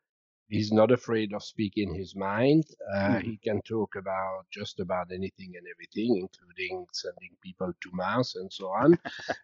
He's 0.49 0.71
not 0.71 0.91
afraid 0.91 1.33
of 1.33 1.43
speaking 1.43 1.93
his 1.93 2.15
mind. 2.15 2.65
Uh, 2.93 3.17
Mhm. 3.17 3.23
he 3.23 3.37
can 3.37 3.61
talk 3.61 3.95
about 3.95 4.45
just 4.51 4.79
about 4.79 5.11
anything 5.11 5.53
and 5.55 5.65
everything, 5.73 6.17
including 6.17 6.85
sending 6.93 7.35
people 7.41 7.71
to 7.81 7.89
Mars 7.93 8.35
and 8.35 8.51
so 8.51 8.67
on. 8.69 8.97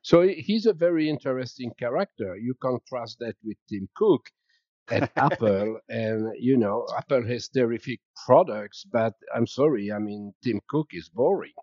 so 0.04 0.22
he's 0.22 0.66
a 0.66 0.74
very 0.74 1.08
interesting 1.10 1.72
character. 1.80 2.36
You 2.38 2.56
contrast 2.56 3.20
that 3.20 3.36
with 3.44 3.58
Tim 3.70 3.88
Cook 3.96 4.30
at 4.90 5.06
Apple, 5.18 5.80
and 5.90 6.34
you 6.40 6.58
know, 6.58 6.88
Apple 6.98 7.26
has 7.26 7.50
terrific 7.50 8.00
products, 8.26 8.84
but 8.86 9.14
I'm 9.36 9.48
sorry, 9.48 9.92
I 9.92 10.00
mean, 10.00 10.34
Tim 10.44 10.60
Cook 10.70 10.90
is 10.94 11.10
boring 11.10 11.54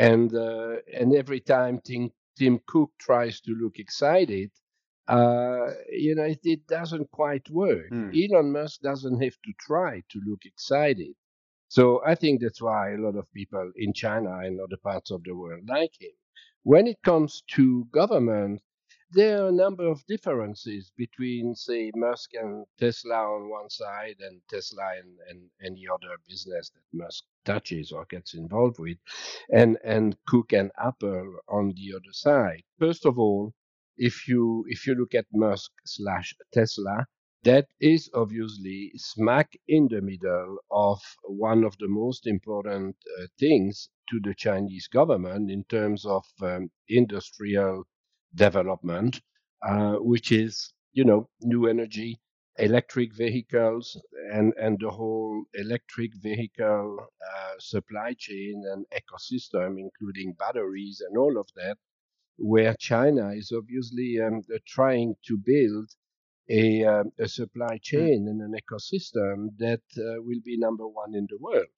and 0.00 0.34
uh, 0.34 0.76
and 0.98 1.14
every 1.14 1.40
time 1.40 1.80
Tim, 1.84 2.10
Tim 2.38 2.60
Cook 2.66 2.90
tries 2.98 3.40
to 3.42 3.52
look 3.52 3.78
excited, 3.78 4.50
uh, 5.08 5.66
you 5.92 6.14
know, 6.14 6.24
it, 6.24 6.40
it 6.44 6.66
doesn't 6.66 7.10
quite 7.10 7.48
work. 7.50 7.88
Hmm. 7.90 8.10
Elon 8.14 8.52
Musk 8.52 8.80
doesn't 8.80 9.20
have 9.22 9.36
to 9.44 9.52
try 9.58 10.02
to 10.10 10.20
look 10.26 10.44
excited. 10.46 11.14
So 11.68 12.02
I 12.04 12.14
think 12.14 12.40
that's 12.40 12.62
why 12.62 12.94
a 12.94 12.98
lot 13.06 13.16
of 13.16 13.32
people 13.32 13.70
in 13.76 13.92
China 13.92 14.38
and 14.38 14.58
other 14.60 14.78
parts 14.82 15.10
of 15.10 15.22
the 15.24 15.34
world 15.34 15.64
like 15.68 15.94
him. 16.00 16.16
When 16.62 16.86
it 16.86 16.98
comes 17.02 17.42
to 17.54 17.86
government, 17.92 18.60
there 19.12 19.42
are 19.42 19.48
a 19.48 19.60
number 19.64 19.86
of 19.86 20.04
differences 20.06 20.92
between, 20.96 21.54
say, 21.54 21.90
Musk 21.94 22.30
and 22.34 22.64
Tesla 22.78 23.20
on 23.36 23.50
one 23.50 23.68
side 23.68 24.16
and 24.20 24.40
Tesla 24.48 24.92
and, 25.00 25.12
and 25.28 25.40
any 25.64 25.84
other 25.92 26.14
business 26.28 26.70
that 26.70 26.98
Musk 27.04 27.24
touches 27.44 27.92
or 27.92 28.06
gets 28.10 28.34
involved 28.34 28.78
with, 28.78 28.98
and, 29.52 29.78
and 29.84 30.16
Cook 30.26 30.52
and 30.52 30.70
Apple 30.78 31.36
on 31.48 31.72
the 31.76 31.94
other 31.94 32.12
side. 32.12 32.62
First 32.78 33.06
of 33.06 33.18
all, 33.18 33.52
if 33.96 34.26
you 34.26 34.64
if 34.68 34.86
you 34.86 34.94
look 34.94 35.14
at 35.14 35.26
Musk 35.32 35.70
slash 35.84 36.34
Tesla, 36.52 37.06
that 37.44 37.66
is 37.80 38.10
obviously 38.14 38.92
smack 38.96 39.52
in 39.68 39.88
the 39.90 40.00
middle 40.00 40.58
of 40.70 41.00
one 41.24 41.64
of 41.64 41.76
the 41.78 41.88
most 41.88 42.26
important 42.26 42.96
uh, 43.18 43.26
things 43.38 43.88
to 44.10 44.20
the 44.22 44.34
Chinese 44.34 44.88
government 44.88 45.50
in 45.50 45.64
terms 45.64 46.04
of 46.04 46.24
um, 46.42 46.70
industrial 46.88 47.84
development, 48.34 49.20
uh, 49.66 49.94
which 49.94 50.32
is, 50.32 50.72
you 50.92 51.04
know, 51.04 51.28
new 51.40 51.66
energy, 51.66 52.20
electric 52.60 53.14
vehicles, 53.14 54.00
and, 54.32 54.54
and 54.60 54.78
the 54.80 54.90
whole 54.90 55.44
electric 55.54 56.12
vehicle 56.16 56.98
uh, 57.00 57.54
supply 57.58 58.14
chain 58.18 58.62
and 58.72 58.86
ecosystem, 58.92 59.78
including 59.78 60.34
batteries 60.38 61.02
and 61.06 61.18
all 61.18 61.38
of 61.38 61.48
that, 61.56 61.78
where 62.38 62.74
China 62.78 63.30
is 63.30 63.52
obviously 63.56 64.20
um, 64.20 64.42
trying 64.66 65.14
to 65.26 65.38
build 65.38 65.90
a, 66.50 66.84
uh, 66.84 67.04
a 67.18 67.28
supply 67.28 67.78
Hmm. 67.94 68.06
chain 68.06 68.28
and 68.28 68.42
an 68.42 68.54
ecosystem 68.60 69.48
that 69.58 69.82
uh, 69.98 70.22
will 70.22 70.40
be 70.44 70.58
number 70.58 70.86
one 70.88 71.14
in 71.14 71.26
the 71.30 71.38
world. 71.38 71.68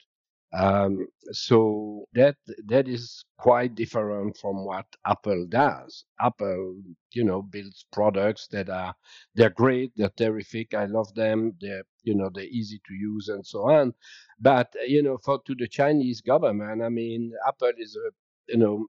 Um, 0.52 1.06
so 1.32 2.06
that 2.14 2.36
that 2.66 2.88
is 2.88 3.24
quite 3.38 3.74
different 3.76 4.36
from 4.38 4.64
what 4.64 4.86
Apple 5.06 5.46
does. 5.48 6.04
Apple, 6.20 6.76
you 7.12 7.24
know, 7.24 7.42
builds 7.42 7.86
products 7.92 8.48
that 8.48 8.68
are 8.70 8.94
they're 9.34 9.50
great, 9.50 9.92
they're 9.96 10.12
terrific. 10.16 10.74
I 10.74 10.86
love 10.86 11.14
them. 11.14 11.54
They're 11.60 11.84
you 12.04 12.16
know 12.16 12.30
they're 12.34 12.44
easy 12.44 12.80
to 12.88 12.94
use 12.94 13.28
and 13.28 13.46
so 13.46 13.70
on. 13.70 13.94
But 14.40 14.74
you 14.88 15.02
know, 15.02 15.18
for 15.24 15.40
to 15.46 15.54
the 15.56 15.68
Chinese 15.68 16.20
government, 16.20 16.82
I 16.82 16.88
mean, 16.90 17.32
Apple 17.48 17.72
is 17.78 17.96
a 17.96 18.10
you 18.52 18.58
know 18.58 18.86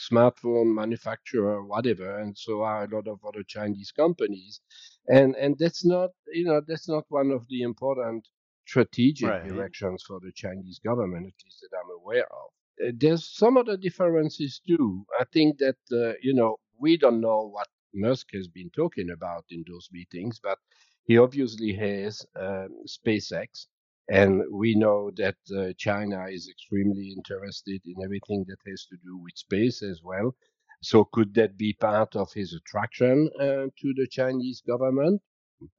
smartphone 0.00 0.74
manufacturer, 0.74 1.64
whatever, 1.64 2.18
and 2.18 2.36
so 2.36 2.62
are 2.62 2.84
a 2.84 2.94
lot 2.94 3.08
of 3.08 3.20
other 3.26 3.42
Chinese 3.44 3.92
companies, 3.92 4.60
and 5.08 5.36
and 5.36 5.56
that's 5.58 5.84
not 5.84 6.10
you 6.32 6.44
know 6.44 6.60
that's 6.66 6.88
not 6.88 7.04
one 7.10 7.30
of 7.30 7.46
the 7.48 7.62
important 7.62 8.26
strategic 8.68 9.28
Right. 9.28 9.42
directions 9.42 10.04
for 10.08 10.20
the 10.20 10.32
Chinese 10.34 10.80
government, 10.84 11.26
at 11.26 11.44
least 11.44 11.60
that 11.62 11.76
I'm 11.78 11.90
aware 12.02 12.28
of. 12.42 12.48
Uh, 12.88 12.92
There's 12.96 13.26
some 13.42 13.56
other 13.58 13.76
differences 13.78 14.60
too. 14.68 15.06
I 15.20 15.24
think 15.34 15.58
that 15.58 15.78
uh, 15.92 16.14
you 16.22 16.34
know 16.34 16.56
we 16.80 16.98
don't 16.98 17.20
know 17.22 17.48
what 17.56 17.68
Musk 17.94 18.28
has 18.34 18.48
been 18.48 18.70
talking 18.76 19.10
about 19.10 19.44
in 19.50 19.64
those 19.68 19.88
meetings, 19.92 20.40
but 20.42 20.58
he 21.06 21.18
obviously 21.18 21.72
has 21.74 22.26
um, 22.36 22.70
SpaceX, 22.86 23.66
and 24.10 24.42
we 24.52 24.74
know 24.76 25.10
that 25.16 25.36
uh, 25.56 25.72
China 25.78 26.26
is 26.30 26.48
extremely 26.48 27.14
interested 27.16 27.80
in 27.86 27.96
everything 28.04 28.44
that 28.48 28.60
has 28.70 28.86
to 28.90 28.96
do 29.04 29.18
with 29.18 29.36
space 29.36 29.82
as 29.82 30.00
well. 30.04 30.36
So 30.82 31.04
could 31.12 31.34
that 31.34 31.56
be 31.58 31.74
part 31.74 32.16
of 32.16 32.32
his 32.34 32.54
attraction 32.54 33.30
uh, 33.40 33.66
to 33.80 33.88
the 33.96 34.08
Chinese 34.10 34.62
government? 34.66 35.22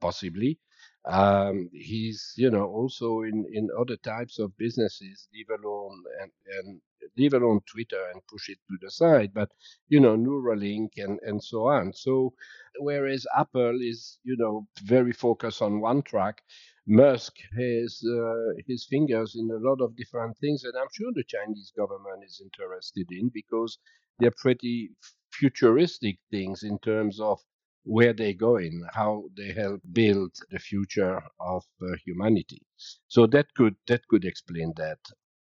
Possibly. 0.01 0.60
Um, 1.06 1.70
he's, 1.74 2.34
you 2.38 2.51
know, 2.51 2.65
also 2.65 3.22
in, 3.22 3.46
in 3.53 3.70
other 3.79 3.98
types 3.98 4.39
of 4.39 4.56
businesses, 4.58 5.27
leave 5.34 5.50
alone 5.50 6.03
and, 6.22 6.32
and 6.60 6.82
leave 7.18 7.34
alone 7.34 7.62
Twitter 7.65 8.03
and 8.13 8.22
push 8.27 8.50
it 8.50 8.60
to 8.70 8.77
the 8.82 8.91
side, 8.91 9.32
but 9.34 9.50
you 9.88 10.00
know, 10.00 10.15
Neuralink 10.18 10.89
and, 10.98 11.20
and 11.24 11.44
so 11.44 11.68
on. 11.68 11.94
So 11.94 12.34
whereas 12.79 13.25
Apple 13.36 13.79
is, 13.82 14.20
you 14.24 14.36
know, 14.38 14.68
very 14.84 15.12
focused 15.13 15.62
on 15.62 15.82
one 15.82 16.01
track, 16.03 16.41
Musk 16.88 17.36
has 17.58 18.01
uh, 18.06 18.53
his 18.68 18.86
fingers 18.89 19.36
in 19.36 19.50
a 19.51 19.68
lot 19.70 19.82
of 19.82 19.96
different 19.96 20.38
things 20.39 20.63
and 20.63 20.74
I'm 20.77 20.88
sure 20.94 21.12
the 21.13 21.24
Chinese 21.24 21.72
government 21.77 22.24
is 22.25 22.41
interested 22.44 23.08
in 23.12 23.29
because 23.34 23.77
they're 24.20 24.32
pretty 24.38 24.91
futuristic 25.32 26.18
things 26.32 26.63
in 26.63 26.79
terms 26.79 27.20
of 27.20 27.39
where 27.83 28.13
they're 28.13 28.33
going, 28.33 28.83
how 28.93 29.25
they 29.38 29.51
help 29.53 29.81
build 29.93 30.31
the 30.51 30.59
future 30.59 31.21
of 31.39 31.63
uh, 31.81 31.95
humanity. 32.05 32.62
So 33.07 33.27
that 33.27 33.48
could 33.55 33.75
that 33.88 34.07
could 34.07 34.25
explain 34.25 34.74
that. 34.77 35.00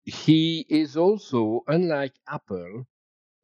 He 0.06 0.66
is 0.70 0.98
also, 0.98 1.62
unlike 1.68 2.14
Apple, 2.28 2.86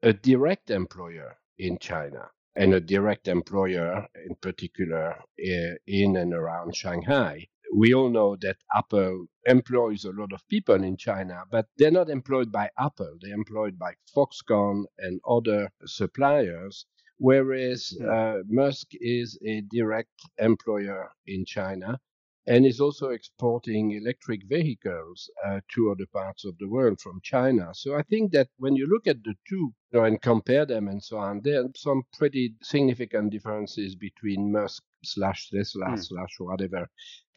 a 0.03 0.13
direct 0.13 0.69
employer 0.71 1.37
in 1.57 1.77
China 1.79 2.29
and 2.55 2.73
a 2.73 2.79
direct 2.79 3.27
employer 3.27 4.07
in 4.27 4.35
particular 4.41 5.13
uh, 5.13 5.75
in 5.87 6.17
and 6.17 6.33
around 6.33 6.75
Shanghai. 6.75 7.47
We 7.75 7.93
all 7.93 8.09
know 8.09 8.37
that 8.41 8.57
Apple 8.75 9.27
employs 9.45 10.05
a 10.05 10.11
lot 10.11 10.31
of 10.33 10.47
people 10.47 10.83
in 10.83 10.97
China, 10.97 11.43
but 11.51 11.67
they're 11.77 11.91
not 11.91 12.09
employed 12.09 12.51
by 12.51 12.69
Apple. 12.79 13.17
They're 13.21 13.33
employed 13.33 13.77
by 13.77 13.93
Foxconn 14.15 14.85
and 14.99 15.19
other 15.27 15.71
suppliers, 15.85 16.85
whereas 17.17 17.93
uh, 18.09 18.39
Musk 18.47 18.87
is 18.93 19.37
a 19.45 19.61
direct 19.71 20.11
employer 20.37 21.11
in 21.27 21.45
China 21.45 21.99
and 22.47 22.65
is 22.65 22.79
also 22.79 23.09
exporting 23.09 23.91
electric 23.93 24.41
vehicles 24.47 25.29
uh, 25.47 25.59
to 25.73 25.91
other 25.91 26.05
parts 26.13 26.45
of 26.45 26.55
the 26.59 26.67
world 26.69 26.99
from 27.01 27.19
China. 27.23 27.69
So 27.73 27.95
I 27.95 28.03
think 28.03 28.31
that 28.33 28.49
when 28.57 28.75
you 28.75 28.87
look 28.87 29.07
at 29.07 29.23
the 29.23 29.33
two 29.49 29.73
you 29.91 29.99
know, 29.99 30.03
and 30.03 30.21
compare 30.21 30.65
them 30.65 30.87
and 30.87 31.01
so 31.03 31.17
on, 31.17 31.41
there 31.43 31.61
are 31.61 31.69
some 31.75 32.03
pretty 32.17 32.53
significant 32.61 33.31
differences 33.31 33.95
between 33.95 34.51
Musk 34.51 34.83
slash 35.03 35.49
Tesla 35.49 35.87
Hmm. 35.87 35.95
slash 35.97 36.35
whatever 36.39 36.87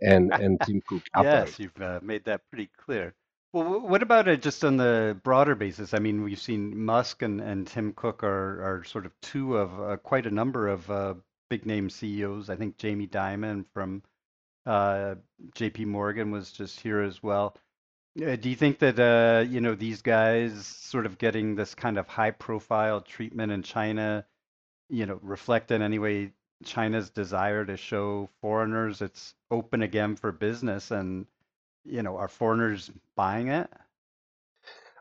and, 0.02 0.32
and 0.34 0.60
Tim 0.60 0.82
Cook 0.86 1.04
Apple. 1.14 1.24
Yes, 1.24 1.58
you've 1.58 1.80
uh, 1.80 2.00
made 2.02 2.24
that 2.24 2.42
pretty 2.50 2.70
clear. 2.76 3.14
Well, 3.52 3.80
what 3.80 4.02
about 4.02 4.28
it 4.28 4.42
just 4.42 4.64
on 4.64 4.76
the 4.76 5.18
broader 5.22 5.54
basis? 5.54 5.94
I 5.94 5.98
mean, 6.00 6.22
we've 6.22 6.38
seen 6.38 6.84
Musk 6.84 7.22
and, 7.22 7.40
and 7.40 7.66
Tim 7.66 7.94
Cook 7.94 8.22
are, 8.22 8.80
are 8.80 8.84
sort 8.84 9.06
of 9.06 9.18
two 9.22 9.56
of 9.56 9.80
uh, 9.80 9.96
quite 9.96 10.26
a 10.26 10.30
number 10.30 10.68
of 10.68 10.90
uh, 10.90 11.14
big 11.48 11.64
name 11.64 11.88
CEOs. 11.88 12.50
I 12.50 12.56
think 12.56 12.76
Jamie 12.76 13.06
Dimon 13.06 13.64
from 13.72 14.02
uh, 14.66 15.14
JP 15.54 15.86
Morgan 15.86 16.30
was 16.30 16.52
just 16.52 16.78
here 16.80 17.00
as 17.00 17.22
well. 17.22 17.56
Uh, 18.22 18.36
do 18.36 18.50
you 18.50 18.56
think 18.56 18.80
that 18.80 18.98
uh, 18.98 19.44
you 19.48 19.60
know 19.60 19.74
these 19.74 20.02
guys 20.02 20.66
sort 20.66 21.06
of 21.06 21.16
getting 21.18 21.54
this 21.54 21.74
kind 21.74 21.96
of 21.98 22.06
high 22.06 22.32
profile 22.32 23.00
treatment 23.00 23.52
in 23.52 23.62
China, 23.62 24.26
you 24.90 25.06
know, 25.06 25.18
reflect 25.22 25.70
in 25.70 25.80
any 25.80 25.98
way 25.98 26.32
China's 26.64 27.10
desire 27.10 27.64
to 27.64 27.76
show 27.76 28.28
foreigners 28.42 29.00
it's 29.00 29.34
open 29.50 29.82
again 29.82 30.16
for 30.16 30.32
business 30.32 30.90
and 30.90 31.26
you 31.84 32.02
know, 32.02 32.16
are 32.16 32.28
foreigners 32.28 32.90
buying 33.16 33.48
it? 33.48 33.68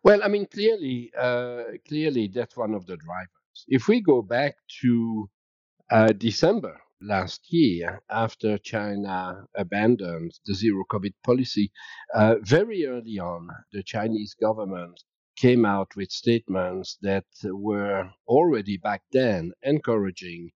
Well, 0.04 0.24
I 0.24 0.28
mean, 0.28 0.46
clearly, 0.46 1.12
uh, 1.18 1.64
clearly, 1.88 2.28
that's 2.34 2.56
one 2.56 2.74
of 2.74 2.86
the 2.86 2.98
drivers. 2.98 3.66
If 3.68 3.88
we 3.88 4.02
go 4.02 4.22
back 4.22 4.56
to 4.82 5.30
uh, 5.92 6.14
December 6.14 6.80
last 7.02 7.42
year, 7.52 8.02
after 8.10 8.58
China 8.58 9.46
abandoned 9.56 10.32
the 10.46 10.54
zero 10.54 10.84
COVID 10.90 11.14
policy, 11.26 11.72
uh, 12.14 12.36
very 12.42 12.86
early 12.86 13.20
on, 13.20 13.50
the 13.74 13.84
Chinese 13.84 14.36
government 14.40 15.02
came 15.38 15.66
out 15.66 15.96
with 15.96 16.10
statements 16.12 16.98
that 17.02 17.26
were 17.44 18.10
already 18.28 18.78
back 18.78 19.04
then 19.12 19.52
encouraging 19.64 20.52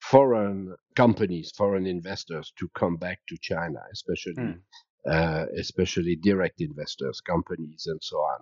foreign 0.00 0.74
companies, 0.96 1.52
foreign 1.56 1.86
investors 1.86 2.52
to 2.58 2.68
come 2.74 2.96
back 2.96 3.20
to 3.28 3.36
China, 3.40 3.80
especially. 3.92 4.34
Hmm. 4.34 4.52
Uh, 5.08 5.46
especially 5.56 6.16
direct 6.16 6.60
investors, 6.60 7.20
companies, 7.22 7.86
and 7.86 8.00
so 8.02 8.16
on. 8.18 8.40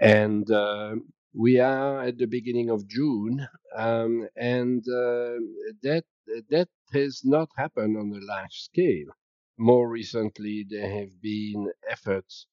And 0.00 0.50
uh, 0.50 0.96
we 1.32 1.60
are 1.60 2.02
at 2.02 2.18
the 2.18 2.26
beginning 2.26 2.68
of 2.70 2.88
June, 2.88 3.46
um, 3.76 4.26
and 4.36 4.80
uh, 4.88 5.38
that 5.82 6.04
that 6.50 6.68
has 6.92 7.20
not 7.24 7.48
happened 7.56 7.96
on 7.96 8.10
a 8.12 8.24
large 8.26 8.54
scale. 8.54 9.10
More 9.58 9.88
recently, 9.88 10.66
there 10.68 10.90
have 10.90 11.20
been 11.22 11.70
efforts 11.88 12.46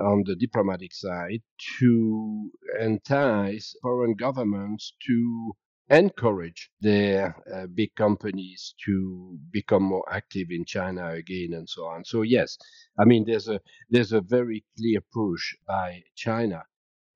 on 0.00 0.24
the 0.26 0.34
diplomatic 0.34 0.92
side 0.92 1.42
to 1.78 2.50
entice 2.80 3.76
foreign 3.82 4.14
governments 4.14 4.94
to 5.06 5.52
encourage 5.90 6.70
their 6.80 7.36
uh, 7.54 7.66
big 7.66 7.94
companies 7.94 8.74
to 8.84 9.38
become 9.50 9.82
more 9.82 10.04
active 10.10 10.48
in 10.50 10.64
China 10.64 11.10
again 11.10 11.52
and 11.52 11.68
so 11.68 11.84
on. 11.86 12.04
So 12.04 12.22
yes, 12.22 12.56
I 12.98 13.04
mean 13.04 13.24
there's 13.26 13.48
a 13.48 13.60
there's 13.90 14.12
a 14.12 14.20
very 14.20 14.64
clear 14.76 15.00
push 15.12 15.54
by 15.66 16.02
China 16.16 16.62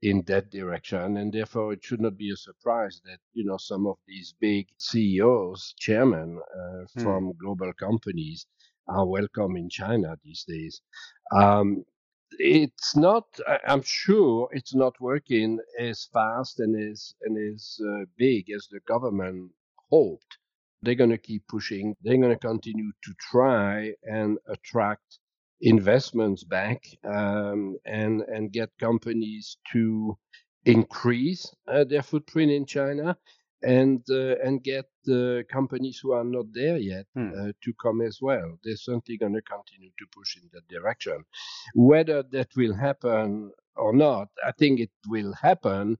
in 0.02 0.22
that 0.26 0.50
direction 0.50 1.16
and 1.16 1.32
therefore 1.32 1.72
it 1.72 1.82
should 1.82 2.00
not 2.00 2.16
be 2.16 2.30
a 2.30 2.36
surprise 2.36 3.00
that 3.04 3.18
you 3.32 3.44
know 3.44 3.56
some 3.56 3.86
of 3.86 3.96
these 4.06 4.34
big 4.40 4.66
CEOs 4.78 5.74
chairmen 5.76 6.38
uh, 6.38 6.84
hmm. 6.94 7.02
from 7.02 7.32
global 7.40 7.72
companies 7.72 8.46
are 8.86 9.06
welcome 9.06 9.56
in 9.56 9.68
China 9.68 10.16
these 10.22 10.44
days 10.46 10.80
um, 11.34 11.84
it's 12.38 12.96
not 12.96 13.24
i'm 13.68 13.82
sure 13.82 14.48
it's 14.52 14.74
not 14.74 14.94
working 15.00 15.58
as 15.78 16.08
fast 16.12 16.60
and 16.60 16.76
as 16.92 17.14
and 17.22 17.36
as 17.54 17.78
uh, 17.88 18.04
big 18.18 18.50
as 18.50 18.68
the 18.70 18.80
government 18.86 19.50
hoped. 19.90 20.38
They're 20.82 20.94
going 20.94 21.10
to 21.10 21.18
keep 21.18 21.46
pushing. 21.48 21.96
They're 22.02 22.18
going 22.18 22.30
to 22.32 22.38
continue 22.38 22.92
to 23.04 23.14
try 23.20 23.94
and 24.04 24.38
attract 24.48 25.18
investments 25.60 26.44
back 26.44 26.84
um, 27.04 27.76
and 27.86 28.22
and 28.22 28.52
get 28.52 28.70
companies 28.78 29.58
to 29.72 30.16
increase 30.66 31.52
uh, 31.68 31.84
their 31.84 32.02
footprint 32.02 32.52
in 32.52 32.66
China 32.66 33.16
and 33.62 34.04
uh, 34.10 34.36
and 34.44 34.62
get 34.62 34.86
the 35.04 35.44
companies 35.50 35.98
who 36.02 36.12
are 36.12 36.24
not 36.24 36.46
there 36.52 36.76
yet 36.76 37.06
hmm. 37.14 37.30
uh, 37.36 37.52
to 37.62 37.72
come 37.82 38.00
as 38.00 38.18
well. 38.20 38.58
They're 38.62 38.76
certainly 38.76 39.18
going 39.18 39.34
to 39.34 39.42
continue 39.42 39.90
to 39.98 40.06
push 40.16 40.36
in 40.36 40.48
that 40.52 40.68
direction. 40.68 41.24
Whether 41.74 42.22
that 42.30 42.48
will 42.56 42.74
happen 42.74 43.50
or 43.76 43.92
not, 43.92 44.28
I 44.44 44.52
think 44.52 44.80
it 44.80 44.90
will 45.08 45.32
happen. 45.34 45.96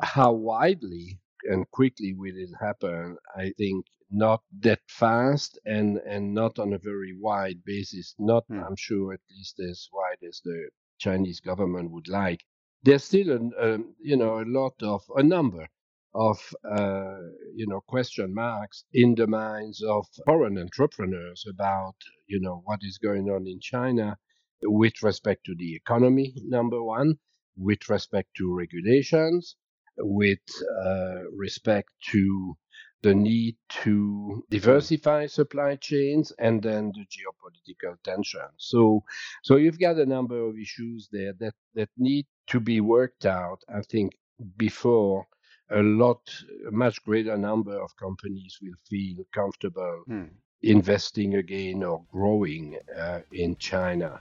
How 0.00 0.32
widely 0.32 1.20
and 1.44 1.70
quickly 1.70 2.14
will 2.14 2.36
it 2.36 2.50
happen? 2.60 3.16
I 3.36 3.52
think 3.58 3.86
not 4.10 4.42
that 4.60 4.80
fast 4.88 5.58
and 5.64 5.98
and 5.98 6.34
not 6.34 6.58
on 6.58 6.72
a 6.72 6.78
very 6.78 7.14
wide 7.18 7.64
basis. 7.64 8.14
Not, 8.18 8.44
hmm. 8.48 8.62
I'm 8.62 8.76
sure, 8.76 9.12
at 9.12 9.20
least 9.30 9.60
as 9.60 9.88
wide 9.92 10.26
as 10.28 10.40
the 10.44 10.70
Chinese 10.98 11.40
government 11.40 11.90
would 11.90 12.08
like. 12.08 12.44
There's 12.82 13.04
still, 13.04 13.30
a 13.30 13.74
um, 13.74 13.94
you 14.00 14.16
know, 14.16 14.40
a 14.40 14.46
lot 14.46 14.74
of 14.82 15.02
a 15.16 15.22
number 15.22 15.68
of 16.14 16.38
uh, 16.70 17.18
you 17.54 17.66
know 17.66 17.80
question 17.88 18.34
marks 18.34 18.84
in 18.92 19.14
the 19.14 19.26
minds 19.26 19.82
of 19.82 20.06
foreign 20.26 20.58
entrepreneurs 20.58 21.44
about 21.48 21.94
you 22.28 22.40
know 22.40 22.62
what 22.64 22.80
is 22.82 22.98
going 22.98 23.28
on 23.30 23.46
in 23.46 23.60
China 23.60 24.16
with 24.64 25.02
respect 25.02 25.44
to 25.46 25.54
the 25.56 25.74
economy 25.76 26.34
number 26.44 26.82
one 26.82 27.14
with 27.56 27.88
respect 27.88 28.28
to 28.36 28.54
regulations 28.54 29.56
with 29.98 30.40
uh, 30.84 31.22
respect 31.36 31.90
to 32.10 32.54
the 33.02 33.14
need 33.14 33.56
to 33.68 34.44
diversify 34.50 35.26
supply 35.26 35.76
chains 35.76 36.32
and 36.38 36.62
then 36.62 36.92
the 36.94 37.06
geopolitical 37.06 37.96
tension. 38.04 38.42
So 38.58 39.04
so 39.44 39.56
you've 39.56 39.78
got 39.80 39.96
a 39.96 40.06
number 40.06 40.38
of 40.48 40.56
issues 40.58 41.08
there 41.12 41.34
that 41.40 41.54
that 41.74 41.90
need 41.98 42.26
to 42.48 42.60
be 42.60 42.80
worked 42.80 43.26
out 43.26 43.60
i 43.74 43.80
think 43.82 44.12
before 44.56 45.26
a 45.70 45.82
lot, 45.82 46.20
a 46.66 46.70
much 46.70 47.02
greater 47.04 47.36
number 47.36 47.80
of 47.80 47.96
companies 47.96 48.58
will 48.62 48.74
feel 48.88 49.24
comfortable 49.32 50.02
hmm. 50.06 50.24
investing 50.62 51.36
again 51.36 51.82
or 51.82 52.02
growing 52.12 52.76
uh, 52.98 53.20
in 53.32 53.56
China. 53.56 54.20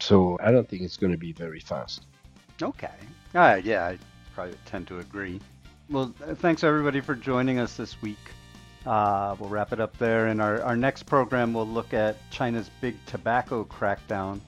So 0.00 0.38
I 0.42 0.50
don't 0.50 0.68
think 0.68 0.82
it's 0.82 0.96
going 0.96 1.12
to 1.12 1.18
be 1.18 1.32
very 1.32 1.60
fast. 1.60 2.06
Okay. 2.62 2.90
Uh, 3.34 3.60
yeah, 3.62 3.86
I 3.86 3.98
probably 4.34 4.56
tend 4.66 4.86
to 4.88 4.98
agree. 4.98 5.40
Well, 5.90 6.14
thanks 6.36 6.64
everybody 6.64 7.00
for 7.00 7.14
joining 7.14 7.58
us 7.58 7.76
this 7.76 8.00
week. 8.02 8.18
Uh, 8.84 9.34
we'll 9.38 9.48
wrap 9.48 9.72
it 9.72 9.80
up 9.80 9.96
there. 9.98 10.28
In 10.28 10.40
our, 10.40 10.62
our 10.62 10.76
next 10.76 11.04
program, 11.04 11.52
we'll 11.52 11.66
look 11.66 11.92
at 11.92 12.16
China's 12.30 12.70
big 12.80 12.96
tobacco 13.06 13.64
crackdown 13.64 14.40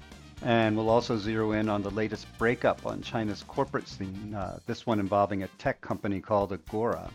and 0.42 0.76
we'll 0.76 0.90
also 0.90 1.16
zero 1.16 1.52
in 1.52 1.68
on 1.68 1.82
the 1.82 1.90
latest 1.90 2.26
breakup 2.38 2.86
on 2.86 3.02
China's 3.02 3.42
corporate 3.42 3.88
scene, 3.88 4.34
uh, 4.34 4.58
this 4.66 4.86
one 4.86 5.00
involving 5.00 5.42
a 5.42 5.48
tech 5.58 5.80
company 5.80 6.20
called 6.20 6.52
Agora. 6.52 7.10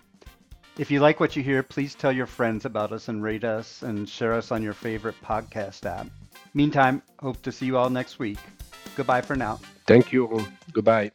If 0.77 0.89
you 0.89 0.99
like 0.99 1.19
what 1.19 1.35
you 1.35 1.43
hear, 1.43 1.61
please 1.61 1.93
tell 1.93 2.11
your 2.11 2.25
friends 2.25 2.65
about 2.65 2.91
us 2.91 3.07
and 3.07 3.21
rate 3.21 3.43
us 3.43 3.83
and 3.83 4.09
share 4.09 4.33
us 4.33 4.51
on 4.51 4.63
your 4.63 4.73
favorite 4.73 5.15
podcast 5.23 5.85
app. 5.85 6.07
Meantime, 6.53 7.01
hope 7.19 7.41
to 7.43 7.51
see 7.51 7.67
you 7.67 7.77
all 7.77 7.89
next 7.89 8.19
week. 8.19 8.39
Goodbye 8.95 9.21
for 9.21 9.35
now. 9.35 9.59
Thank 9.85 10.11
you. 10.11 10.45
Goodbye. 10.71 11.11